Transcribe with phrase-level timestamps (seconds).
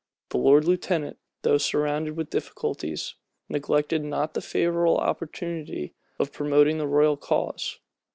[0.29, 3.13] The lord lieutenant, though surrounded with difficulties,
[3.49, 7.77] neglected not the favorable opportunity of promoting the royal cause.